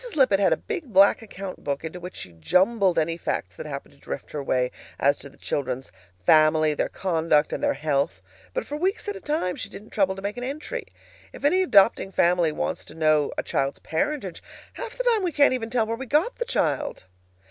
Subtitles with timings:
[0.15, 3.93] Lippett had a big black account book into which she jumbled any facts that happened
[3.93, 5.91] to drift her way as to the children's
[6.25, 8.19] family, their conduct, and their health.
[8.51, 10.87] But for weeks at a time she didn't trouble to make an entry.
[11.33, 14.41] If any adopting family wants to know a child's parentage,
[14.73, 17.03] half the time we can't even tell where we got the child!